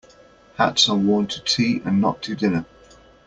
Hats 0.55 0.89
are 0.89 0.95
worn 0.97 1.27
to 1.27 1.43
tea 1.43 1.79
and 1.85 2.01
not 2.01 2.23
to 2.23 2.35
dinner. 2.35 2.65